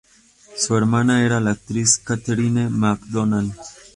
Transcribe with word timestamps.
Su 0.55 0.75
hermana 0.75 1.23
era 1.23 1.39
la 1.39 1.51
actriz 1.51 1.99
Katherine 1.99 2.69
MacDonald. 2.71 3.53